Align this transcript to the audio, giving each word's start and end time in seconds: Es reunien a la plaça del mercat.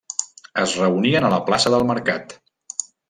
Es 0.61 0.71
reunien 0.79 1.27
a 1.27 1.31
la 1.33 1.41
plaça 1.51 1.73
del 1.75 1.85
mercat. 1.93 2.35